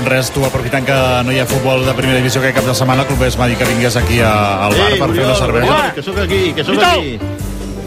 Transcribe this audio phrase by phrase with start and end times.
[0.00, 0.94] Doncs res, tu aprofitant que
[1.26, 3.48] no hi ha futbol de primera divisió aquest cap de setmana, el club es va
[3.50, 4.30] dir que vingués aquí a,
[4.64, 5.80] al bar per fer una cervesa.
[5.98, 7.18] Que sóc aquí, que sóc aquí.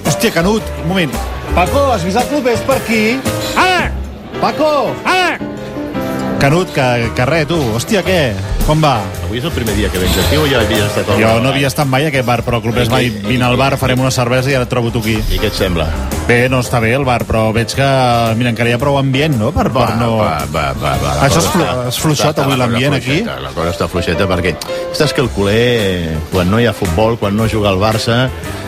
[0.05, 1.17] Hòstia, Canut, un moment.
[1.55, 3.01] Paco, has vist el club és per aquí?
[3.57, 3.89] Ara!
[4.43, 4.69] Paco!
[5.09, 5.52] Ara!
[6.43, 7.55] Canut, que, que res, tu.
[7.71, 8.33] Hòstia, què?
[8.67, 8.97] Com va?
[9.23, 11.53] Avui és el primer dia que vens aquí o ja havies estat al Jo no
[11.53, 13.77] havia estat mai a aquest bar, però el club es va dir, vine al bar,
[13.79, 15.15] farem una cervesa i ara et trobo tu aquí.
[15.31, 15.85] I què et sembla?
[16.27, 17.87] Bé, no està bé el bar, però veig que,
[18.39, 19.53] mira, encara hi ha prou ambient, no?
[19.55, 20.09] Per, per no...
[20.19, 23.21] va, va, va, va, la Això és flu- està- és està- avui, la l'ambient, aquí?
[23.21, 24.55] fluixeta, La cosa està fluixeta perquè
[24.99, 28.25] saps que el culer, quan no hi ha futbol, quan no juga el Barça,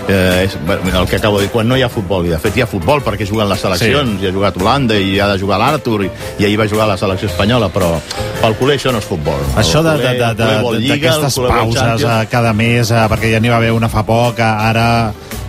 [0.08, 2.40] eh, és, bueno, el que acabo de dir, quan no hi ha futbol, i de
[2.42, 4.26] fet hi ha futbol perquè juguen les seleccions, sí.
[4.26, 6.98] hi ha jugat Holanda i ha de jugar l'Artur, i, i ahir va jugar la
[6.98, 7.94] selecció espanyola, però
[8.42, 9.42] pel culer això no és futbol.
[9.58, 12.10] Això d'aquestes pauses Champions.
[12.12, 14.88] a cada mes, eh, perquè ja n'hi va haver una fa poc, ara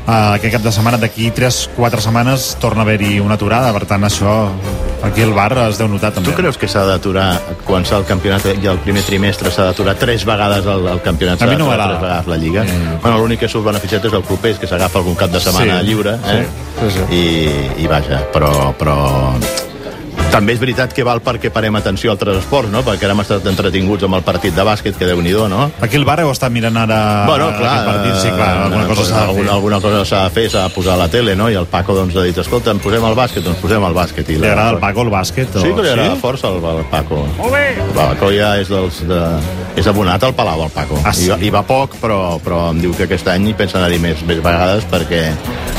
[0.06, 4.06] eh, aquest cap de setmana, d'aquí 3-4 setmanes, torna a haver-hi una aturada, per tant,
[4.09, 4.38] això
[5.02, 6.30] aquí al bar es deu notar també.
[6.30, 7.27] Tu creus que s'ha d'aturar
[7.66, 11.42] quan s'ha el campionat i el primer trimestre s'ha d'aturar tres vegades el, el campionat?
[11.42, 11.88] A mi s'ha no d'aturar.
[11.88, 12.64] Tres vegades la Lliga?
[12.64, 12.98] Eh.
[13.03, 15.80] Bueno, l'únic que surt beneficiat és el club és que s'agafa algun cap de setmana
[15.80, 16.47] Sí, lliure, eh?
[16.80, 17.20] sí, sí, sí.
[17.20, 18.97] I, I vaja, però, però
[20.32, 22.82] també és veritat que val perquè parem atenció a altres esports, no?
[22.86, 25.70] Perquè ara hem estat entretinguts amb el partit de bàsquet, que déu nhi no?
[25.80, 29.04] Aquí al bar heu estat mirant ara Bueno, clar, aquest partit, sí, clar, alguna cosa
[29.04, 29.54] s'ha de alguna, fer.
[29.54, 31.48] alguna cosa s'ha de fer, s'ha de posar a la tele, no?
[31.50, 34.28] I el Paco doncs, ha dit, escolta, em posem el bàsquet, doncs posem el bàsquet.
[34.30, 35.56] I Li agrada al Paco el bàsquet?
[35.56, 35.60] O...
[35.64, 37.22] Sí, que li agrada força al, al Paco.
[37.38, 37.64] Molt bé!
[37.86, 39.22] El Paco ja és, dels, de,
[39.77, 41.00] és abonat al Palau, el Paco.
[41.04, 41.27] Ah, sí?
[41.27, 44.00] I, va, I va poc, però, però em diu que aquest any hi pensa anar-hi
[44.02, 45.28] més, més vegades perquè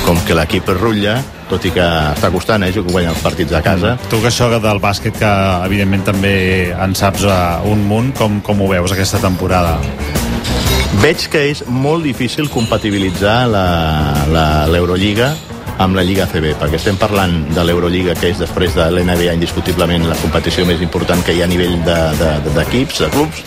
[0.06, 3.62] com que l'equip rutlla, tot i que està costant, eh, que guanya els partits a
[3.62, 5.32] casa, Tu que això del bàsquet, que
[5.66, 9.78] evidentment també en saps uh, un munt, com, com ho veus aquesta temporada?
[11.02, 15.36] veig que és molt difícil compatibilitzar la- la- l'Eurolliga
[15.78, 20.08] amb la Lliga CB, perquè estem parlant de l'Eurolliga, que és després de l'NBA indiscutiblement
[20.10, 23.44] la competició més important que hi ha a nivell d'equips, de, de, d'equips, de clubs,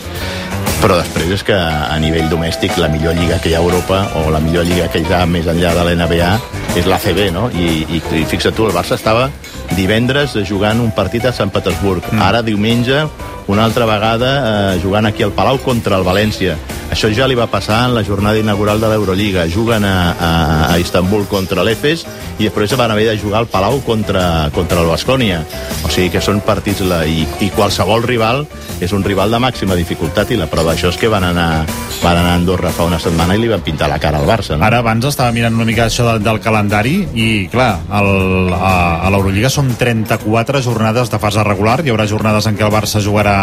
[0.81, 3.99] però després és que a nivell domèstic la millor lliga que hi ha a Europa
[4.17, 6.31] o la millor lliga que hi ha més enllà de l'NBA
[6.79, 7.49] és l'ACB, no?
[7.53, 9.29] I, i, i fixa't tu, el Barça estava
[9.77, 12.03] divendres jugant un partit a Sant Petersburg.
[12.11, 12.23] Mm.
[12.25, 13.05] Ara, diumenge,
[13.51, 14.31] una altra vegada
[14.75, 16.57] eh, jugant aquí al Palau contra el València.
[16.91, 19.45] Això ja li va passar en la jornada inaugural de l'Eurolliga.
[19.47, 20.31] Juguen a, a,
[20.73, 22.03] a Istanbul contra l'Efes
[22.37, 25.39] i després van haver de jugar al Palau contra, contra el Bascònia.
[25.85, 26.83] O sigui que són partits...
[26.83, 28.43] La, i, I qualsevol rival
[28.83, 31.65] és un rival de màxima dificultat i la prova d'això és que van anar,
[32.01, 34.55] van anar a Andorra fa una setmana i li van pintar la cara al Barça.
[34.55, 34.63] No?
[34.63, 38.73] Ara abans estava mirant una mica això del, del calendari i, clar, el, a,
[39.03, 41.81] a l'Eurolliga són 34 jornades de fase regular.
[41.83, 43.35] Hi haurà jornades en què el Barça jugarà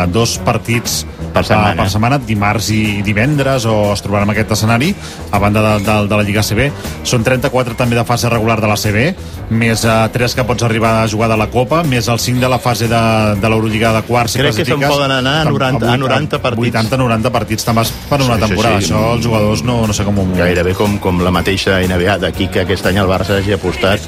[0.00, 1.02] a dos partits
[1.34, 1.74] Per setmana.
[1.74, 4.92] a, per setmana, dimarts i divendres, o es trobarà en aquest escenari,
[5.32, 6.70] a banda de, de, de la Lliga CB.
[7.04, 9.08] Són 34 també de fase regular de la CB,
[9.50, 12.52] més eh, 3 que pots arribar a jugar de la Copa, més el 5 de
[12.52, 13.02] la fase de,
[13.42, 16.75] de l'Eurolliga de quarts Crec que se'n poden anar a 90 a 90 partits.
[16.76, 18.80] 80-90 partits te'n vas per una Sí, sí, temporada.
[18.80, 18.86] sí.
[18.92, 20.26] Això els jugadors no, no sé com ho...
[20.36, 24.06] Gairebé com, com la mateixa NBA d'aquí que aquest any el Barça hagi apostat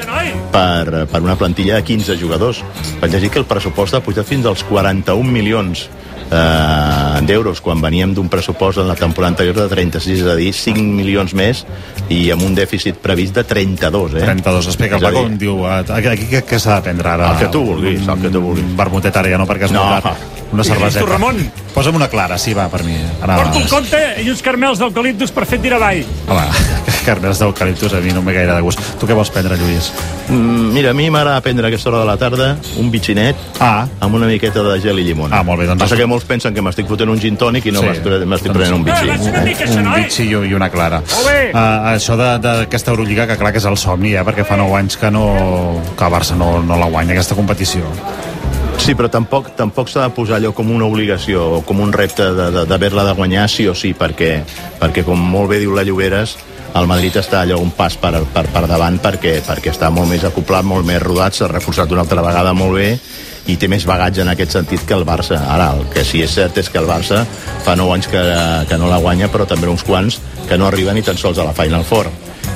[0.53, 2.63] per, per una plantilla de 15 jugadors.
[3.01, 5.89] Vaig llegir que el pressupost ha pujat fins als 41 milions
[6.31, 10.53] eh, d'euros quan veníem d'un pressupost en la temporada anterior de 36, és a dir,
[10.55, 11.65] 5 milions més
[12.13, 14.25] i amb un dèficit previst de 32, eh?
[14.27, 14.67] 32.
[14.73, 17.33] Explica, Paco, dir, diu, eh, aquí, aquí què, s'ha de prendre ara?
[17.35, 18.69] El que tu vulguis, el que tu vulguis.
[18.79, 19.85] Vermutet ara ja no, perquè és No.
[19.85, 20.37] molt.
[20.53, 21.05] Una cerveseta.
[21.05, 21.37] tu, Ramon?
[21.75, 22.97] Posa'm una clara, sí, va, per mi.
[23.23, 26.01] Ara, Porto un compte i uns carmels d'eucaliptus per fer tirar avall.
[26.29, 26.47] Home,
[27.09, 28.81] carmels d'eucaliptus a mi no em ve gaire de gust.
[28.99, 29.91] Tu què vols prendre, Lluís?
[30.29, 32.49] Mm, Mira, a mi m'agrada prendre a aquesta hora de la tarda
[32.81, 35.39] un bitxinet Ah, amb una miqueta de gel i llimona.
[35.39, 37.73] Ah, molt bé, doncs- Passa que molts pensen que m'estic fotent un gin tònic i
[37.73, 37.87] no Sí.
[37.87, 39.09] m'estic Doncs- prenent un bitxí.
[39.09, 41.01] Eh, una mica, això, un bitxi i, i una clara.
[41.01, 41.51] Molt bé.
[41.53, 44.77] Uh, això de- d'aquesta Eurolliga, que clar que és el somni, eh, perquè fa 9
[44.77, 47.85] anys que, no, que el Barça no, no la guanya, aquesta competició.
[48.79, 52.25] Sí, però tampoc tampoc s'ha de posar allò com una obligació o com un repte
[52.33, 54.43] de- de- d'haver-la de, de guanyar sí o sí, perquè,
[54.81, 56.37] perquè com molt bé diu la Lloberes,
[56.75, 60.25] el Madrid està allò un pas per, per, per davant perquè, perquè està molt més
[60.25, 62.99] acoplat, molt més rodat, s'ha reforçat una altra vegada molt bé
[63.49, 65.39] i té més bagatge en aquest sentit que el Barça.
[65.49, 67.25] Ara, el que sí és cert és que el Barça
[67.65, 68.23] fa 9 anys que,
[68.69, 71.45] que no la guanya, però també uns quants que no arriben ni tan sols a
[71.45, 72.09] la Final Four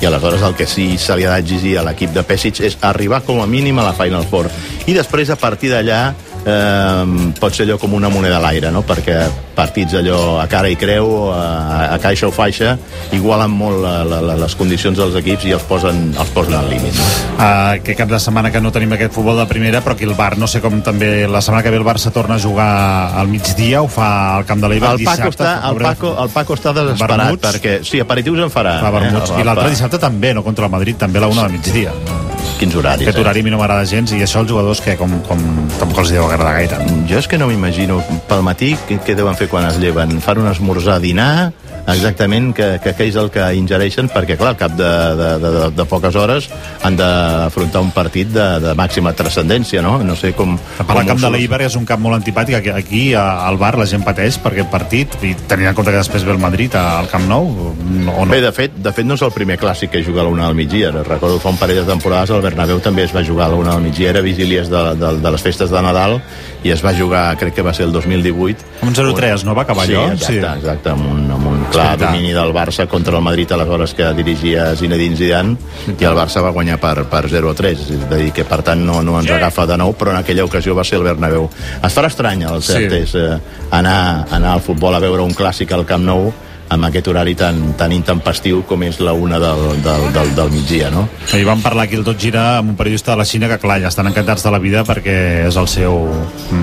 [0.03, 3.21] i aleshores el que sí se li ha d'exigir a l'equip de Pesic és arribar
[3.23, 4.49] com a mínim a la Final Four.
[4.91, 6.01] I després a partir d'allà
[6.47, 8.83] eh, pot ser allò com una moneda a l'aire no?
[8.87, 9.19] perquè
[9.57, 12.77] partits allò a cara i creu a, a caixa o faixa
[13.13, 16.97] igualen molt la, la, les condicions dels equips i els posen, els posen al límit
[16.97, 17.09] no?
[17.37, 20.15] Uh, que cap de setmana que no tenim aquest futbol de primera, però aquí el
[20.17, 22.71] Bar, no sé com també la setmana que ve el Barça torna a jugar
[23.19, 26.59] al migdia, ho fa al Camp de l'Eibar el Paco, està, el, Paco, el Paco
[26.59, 27.49] està desesperat Vermuts.
[27.49, 29.39] perquè, sí, aperitius en farà Fa.
[29.39, 29.43] Eh?
[29.43, 32.32] I l'altre dissabte també, no contra el Madrid, també a la una del migdia.
[32.61, 33.23] Quins horaris, Aquest eh?
[33.23, 35.41] horari a mi no m'agrada gens i això els jugadors que com, com
[35.79, 36.79] tampoc els deu agradar gaire.
[37.11, 40.19] Jo és que no m'imagino pel matí què, què deuen fer quan es lleven.
[40.25, 41.53] Fan un esmorzar, dinar,
[41.89, 45.53] exactament que, que què és el que ingereixen, perquè, clar, al cap de, de, de,
[45.75, 46.49] de, poques hores
[46.87, 49.99] han d'afrontar un partit de, de màxima transcendència, no?
[50.05, 50.55] No sé com...
[50.79, 52.59] Per com la camp de l'Eibar és un camp molt antipàtic.
[52.61, 56.01] Aquí, aquí al bar la gent pateix per aquest partit i tenint en compte que
[56.01, 58.31] després ve el Madrid al Camp Nou o no?
[58.31, 60.49] Bé, de fet, de fet no és el primer clàssic que juga a la una
[60.49, 60.93] del migdia.
[61.03, 63.77] Recordo fa un parell de temporades el Bernabéu també es va jugar a la una
[63.77, 66.21] del migdia, era vigílies de, de, de les festes de Nadal
[66.63, 68.71] i es va jugar, crec que va ser el 2018.
[68.87, 70.13] Un 0-3, no va acabar sí, allò?
[70.15, 72.11] Exacte, sí, exacte, amb un, amb un clar veritat.
[72.11, 75.57] domini del Barça contra el Madrid aleshores que dirigia Zinedine Zidane
[75.99, 79.03] i el Barça va guanyar per, per 0-3 és a dir, que per tant no,
[79.03, 79.33] no ens Sí.
[79.35, 81.49] agafa de nou però en aquella ocasió va ser el Bernabéu
[81.83, 82.97] es farà estrany, el cert Sí.
[83.05, 83.39] és eh,
[83.71, 86.33] anar, anar al futbol a veure un clàssic al Camp Nou
[86.73, 90.89] amb aquest horari tan, tan intempestiu com és la una del, del, del, del migdia,
[90.91, 91.03] no?
[91.33, 93.77] Ahir vam parlar aquí el Tot Gira amb un periodista de la Xina que, clar,
[93.83, 96.09] ja estan encantats de la vida perquè és el seu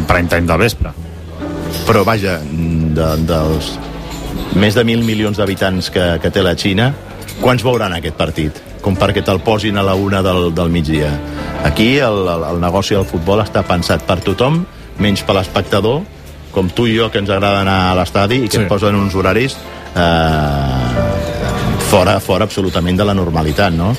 [0.07, 0.89] prime time del vespre.
[1.85, 3.69] Però vaja, de, dels
[4.55, 6.91] més de mil milions d'habitants que, que té la Xina,
[7.41, 8.61] quants veuran aquest partit?
[8.81, 11.09] Com perquè te'l posin a la una del, del migdia.
[11.67, 14.61] Aquí el, el, el negoci del futbol està pensat per tothom,
[14.99, 16.01] menys per l'espectador,
[16.51, 18.63] com tu i jo que ens agrada anar a l'estadi i que Sí.
[18.63, 19.57] et posen uns horaris
[19.95, 23.93] eh, fora, fora absolutament de la normalitat, no?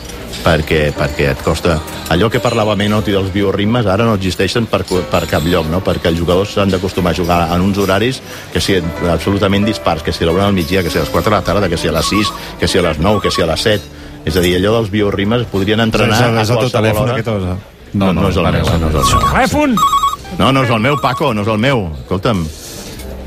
[0.44, 1.78] Perquè, perquè et costa...
[2.10, 5.82] Allò que parlava Menotti dels bioritmes ara no existeixen per, per cap lloc, no?
[5.84, 8.20] perquè els jugadors s'han d'acostumar a jugar en uns horaris
[8.52, 11.30] que siguin absolutament dispars, que si a l'una del migdia, que si a les 4
[11.30, 13.42] de la tarda, que si a les 6, que si a les 9, que si
[13.42, 13.96] a les 7...
[14.20, 17.14] És a dir, allò dels bioritmes podrien entrenar és a qualsevol telèfon hora.
[17.14, 17.30] aquest?
[17.32, 17.78] O...
[17.96, 19.22] No, no, és el meu, no és el meu.
[19.30, 19.76] Telèfon!
[20.38, 21.86] No, no és el meu, Paco, no és el meu.
[22.02, 22.44] Escolta'm,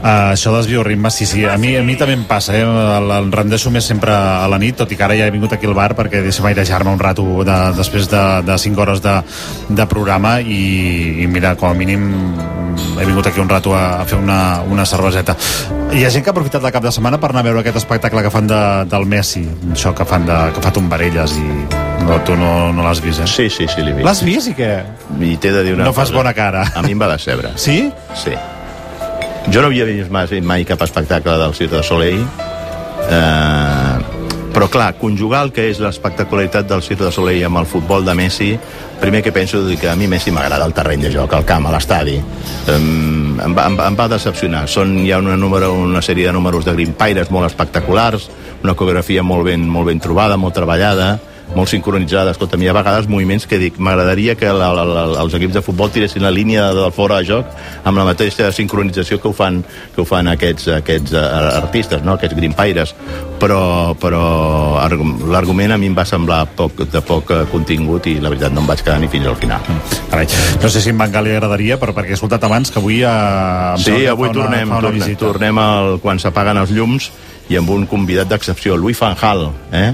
[0.04, 2.64] Uh, això dels bioritmes, sí, sí, a mi, a mi també em passa, eh?
[2.68, 5.54] el, el rendeixo més sempre a la nit, tot i que ara ja he vingut
[5.56, 9.14] aquí al bar perquè deixa'm airejar-me un rato de, després de, de 5 hores de,
[9.70, 12.04] de programa i, i mira, com a mínim
[13.00, 15.38] he vingut aquí un rato a, a fer una, una cerveseta.
[15.96, 17.80] Hi ha gent que ha aprofitat la cap de setmana per anar a veure aquest
[17.80, 18.60] espectacle que fan de,
[18.92, 21.48] del Messi, això que fan de, que fa tombarelles i
[22.04, 23.30] no, tu no, no l'has vist, eh?
[23.32, 24.04] sí, sí, sí, l'he vist.
[24.10, 24.74] L'has vist i què?
[25.32, 26.20] I t'he de dir una No fas cosa.
[26.20, 26.66] bona cara.
[26.76, 27.54] A mi em va decebre.
[27.56, 27.86] Sí?
[28.20, 28.36] Sí.
[29.52, 32.22] Jo no havia vist mai, mai cap espectacle del Cirque de Soleil,
[33.10, 33.98] eh,
[34.54, 38.14] però clar, conjugar el que és l'espectacularitat del Cirque de Soleil amb el futbol de
[38.16, 38.52] Messi,
[39.02, 41.68] primer que penso és que a mi Messi m'agrada el terreny de joc, el camp,
[41.74, 42.16] l'estadi.
[42.72, 44.64] Um, em, em, em va decepcionar.
[44.70, 48.30] Són, hi ha una, número, una sèrie de números de grimpaires molt espectaculars,
[48.64, 51.18] una coreografia molt ben, molt ben trobada, molt treballada,
[51.56, 52.32] molt sincronitzada.
[52.34, 55.62] Escolta, hi ha vegades moviments que dic, m'agradaria que la, la, la, els equips de
[55.62, 57.52] futbol tiressin la línia del fora de joc
[57.84, 59.60] amb la mateixa sincronització que ho fan,
[59.96, 61.24] que ho fan aquests, aquests uh,
[61.60, 62.16] artistes, no?
[62.18, 62.96] aquests grimpaires.
[63.44, 64.24] Però, però
[64.80, 68.54] argu- l'argument a mi em va semblar poc, de poc eh, contingut i la veritat
[68.56, 69.60] no em vaig quedar ni fins al final.
[70.10, 70.28] Carai,
[70.64, 73.02] no sé si en Van Gaal li agradaria, però perquè he escoltat abans que avui...
[73.04, 75.26] Eh, Sí, avui una, tornem, una tornem, visita.
[75.26, 77.10] tornem al, quan s'apaguen els llums
[77.52, 79.90] i amb un convidat d'excepció, Louis Van Gaal, eh?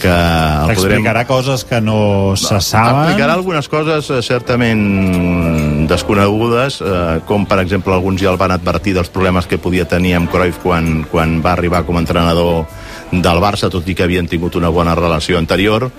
[0.00, 3.04] Que el Explicarà coses que no se saben.
[3.04, 8.94] Explicarà algunes coses eh, certament desconegudes, eh, com per exemple alguns ja el van advertir
[8.96, 12.64] dels problemes que podia tenir amb Cruyff quan, quan va arribar com a entrenador
[13.12, 15.90] del Barça, tot i que havien tingut una bona relació anterior,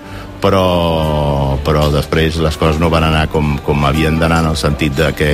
[0.46, 4.94] però, però després les coses no van anar com, com havien d'anar en el sentit
[4.94, 5.32] de que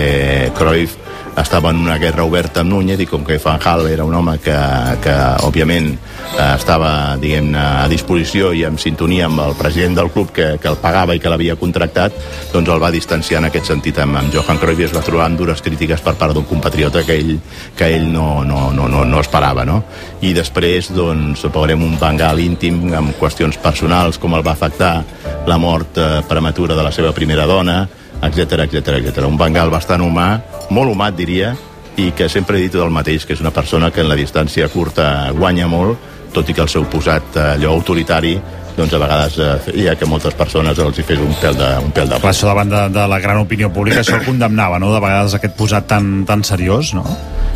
[0.55, 0.95] Cruyff
[1.37, 4.37] estava en una guerra oberta amb Núñez i com que Van Gaal era un home
[4.43, 4.55] que,
[5.03, 5.13] que
[5.47, 10.57] òbviament eh, estava diguem a disposició i en sintonia amb el president del club que,
[10.61, 12.15] que el pagava i que l'havia contractat
[12.51, 15.29] doncs el va distanciar en aquest sentit amb, amb Johan Cruyff i es va trobar
[15.29, 17.37] amb dures crítiques per part d'un compatriota que ell,
[17.77, 19.81] que ell no, no, no, no, no esperava no?
[20.21, 25.00] i després doncs veurem un Bengal íntim amb qüestions personals com el va afectar
[25.47, 27.81] la mort eh, prematura de la seva primera dona
[28.21, 29.25] etc etc etc.
[29.25, 30.29] Un Bengal bastant humà,
[30.69, 31.55] molt humà, diria,
[31.97, 34.69] i que sempre he dit el mateix, que és una persona que en la distància
[34.71, 38.37] curta guanya molt, tot i que el seu posat eh, allò autoritari
[38.77, 41.91] doncs a vegades eh, feia que moltes persones els hi fes un pèl de, un
[41.95, 44.93] pèl de Clar, això davant de, de la gran opinió pública, això el condemnava, no?,
[44.95, 47.03] de vegades aquest posat tan, tan seriós, no?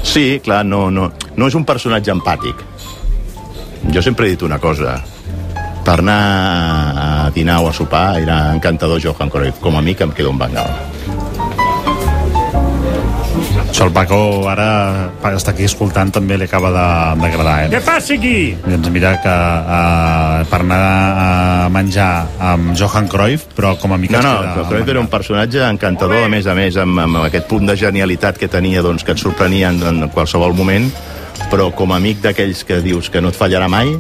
[0.06, 2.62] Sí, clar, no, no, no és un personatge empàtic.
[3.94, 5.00] Jo sempre he dit una cosa.
[5.86, 6.20] Per anar
[6.98, 9.60] a dinar o a sopar era encantador Johan Cruyff.
[9.62, 10.72] Com a mi que em quedo un Bengal.
[13.70, 17.82] Això el Paco ara està aquí escoltant també li acaba de- d'agradar, Què eh?
[17.84, 18.56] passa aquí?
[18.56, 23.98] I ens mira que uh, per anar a menjar amb Johan Cruyff, però com a
[23.98, 26.78] mica No, es no, queda però Cruyff era un personatge encantador, a més a més,
[26.78, 30.56] amb, amb aquest punt de genialitat que tenia, doncs, que et sorprenia en, en qualsevol
[30.56, 30.88] moment,
[31.52, 33.92] però com a amic d'aquells que dius que no et fallarà mai,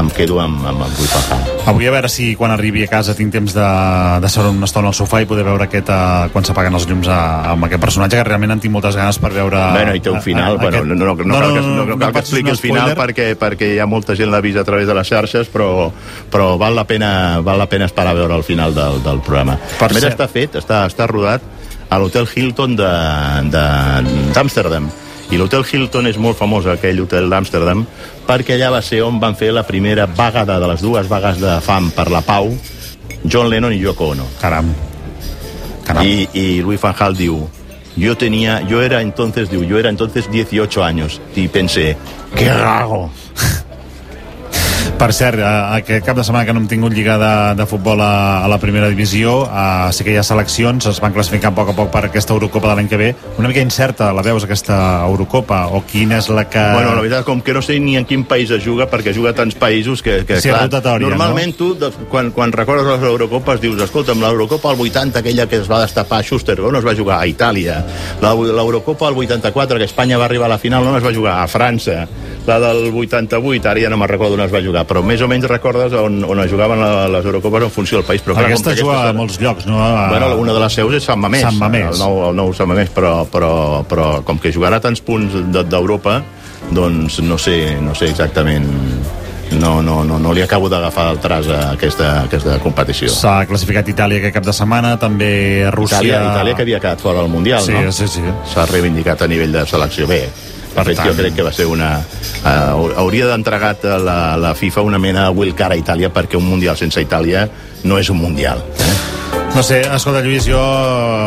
[0.00, 1.42] em quedo amb, amb el Rui Fajal.
[1.68, 3.66] Avui a veure si quan arribi a casa tinc temps de,
[4.24, 7.10] de seure una estona al sofà i poder veure aquest, uh, quan s'apaguen els llums
[7.12, 7.18] a,
[7.52, 9.60] amb aquest personatge que realment en tinc moltes ganes per veure...
[9.76, 11.98] Bueno, i té un final, a, bueno, no, no, no, no, cal que, no, no,
[12.00, 14.88] cal que expliqui el final perquè, perquè hi ha molta gent l'ha vist a través
[14.88, 15.90] de les xarxes, però,
[16.32, 17.12] però val, la pena,
[17.44, 19.58] val la pena esperar a veure el final del, del programa.
[19.78, 20.16] Per a més, cert.
[20.16, 21.44] està fet, està, està rodat
[21.92, 22.90] a l'Hotel Hilton de-
[23.52, 24.88] de- d'Amsterdam.
[25.32, 27.86] I l'Hotel Hilton és molt famós, aquell hotel d'Amsterdam,
[28.28, 31.54] perquè allà va ser on van fer la primera vaga de, les dues vagues de
[31.64, 32.50] fam per la pau,
[33.24, 34.26] John Lennon i Yoko Ono.
[34.42, 34.68] Caram.
[35.86, 36.04] Caram.
[36.04, 37.48] Y, y Luis Fanjal diu,
[37.96, 41.96] yo tenía, yo era entonces, diu, yo era entonces 18 años y pensé,
[42.36, 43.08] qué raro.
[45.02, 45.46] Per cert, eh,
[45.80, 48.54] aquest cap de setmana que no hem tingut lliga de, de futbol a, a la
[48.62, 51.88] primera divisió, eh, sí que hi ha seleccions, es van classificant a poc a poc
[51.90, 53.08] per aquesta Eurocopa de l'any que ve.
[53.34, 54.76] Una mica incerta, la veus, aquesta
[55.08, 55.64] Eurocopa?
[55.74, 56.62] O quina és la que...
[56.76, 59.32] Bueno, la veritat, com que no sé ni en quin país es juga, perquè juga
[59.34, 63.58] a tants països que, que Sí, rotatòria, normalment tu, de, quan, quan recordes les Eurocopes,
[63.64, 66.94] dius, escolta'm, l'Eurocopa al 80, aquella que es va destapar a Schuster, on es va
[66.94, 67.18] jugar?
[67.18, 67.80] A Itàlia.
[68.22, 71.40] La- L'Eurocopa al 84, que Espanya va arribar a la final, on es va jugar?
[71.42, 72.04] A França.
[72.46, 75.28] La del 88, ara ja no me'n recordo on es va jugar, però més o
[75.30, 76.80] menys recordes on, on es jugaven
[77.12, 78.20] les Eurocopes en funció del país.
[78.24, 79.78] Però, clar, com aquesta que juga a molts llocs, no?
[79.78, 80.08] A...
[80.10, 81.92] Bueno, una de les seus és Sant Mamés, Sant Mamés.
[81.92, 83.52] El, nou, el nou Sant Mamés, però, però,
[83.86, 86.18] però com que jugarà tants punts de- d'Europa,
[86.74, 88.66] doncs no sé, no sé exactament
[89.52, 93.10] no, no, no, no li acabo d'agafar el tras a aquesta, a aquesta competició.
[93.12, 95.98] S'ha classificat Itàlia aquest cap de setmana, també Rússia...
[96.00, 97.92] Itàlia, Itàlia que havia quedat fora del Mundial, Sí, no?
[97.92, 98.22] sí, sí.
[98.48, 100.22] S'ha reivindicat a nivell de selecció bé.
[100.72, 101.08] Per fet, tant.
[101.08, 101.94] jo crec que va ser una...
[102.42, 106.48] Uh, hauria d'entregat la, la FIFA una mena de will car a Itàlia perquè un
[106.48, 107.46] Mundial sense Itàlia
[107.84, 108.64] no és un Mundial.
[108.82, 109.21] Eh?
[109.54, 110.58] No sé, escolta, Lluís, jo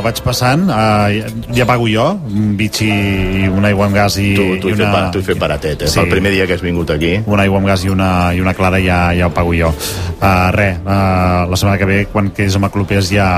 [0.04, 4.46] vaig passant, uh, ja pago jo, un bitxi i un aigua amb gas i, Tu,
[4.64, 5.12] tu, i una...
[5.14, 5.90] tu he fet baratet, eh?
[5.94, 6.00] Sí.
[6.02, 7.20] El primer dia que has vingut aquí.
[7.22, 9.70] un aigua amb gas i una, i una clara ja, ja ho pago jo.
[9.70, 13.30] Uh, res, uh, la setmana que ve, quan quedis amb el Clubers, ja,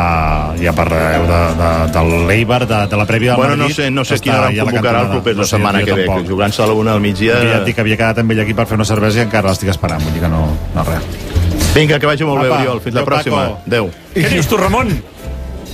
[0.63, 3.75] ja parlareu de, de, del l'Eibar, de, de la prèvia del Bueno, no Madrid.
[3.84, 5.94] sé, no sé que quina està hora la convocarà el la No sé, setmana que
[5.94, 6.24] ve, tampoc.
[6.24, 7.41] que jugant-se a la una al migdia...
[7.44, 9.51] Ja et dic que havia quedat amb ell aquí per fer una cervesa i encara
[9.51, 11.26] l'estic esperant, vull dir que no, no res.
[11.76, 12.82] Vinga, que vagi molt bé, Apa, Oriol.
[12.82, 13.44] Fins la pròxima.
[13.68, 13.92] Adéu.
[14.16, 14.90] Què dius tu, Ramon?